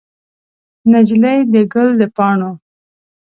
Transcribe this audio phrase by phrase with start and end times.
[0.91, 2.51] نجلۍ د ګل د پاڼو